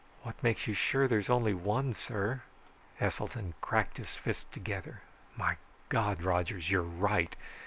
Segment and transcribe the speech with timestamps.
[0.23, 2.41] "What makes you sure there is only one, sir?"
[2.99, 5.01] Heselton cracked his fists together.
[5.35, 5.57] "My
[5.89, 7.35] God, Rogers, you're right!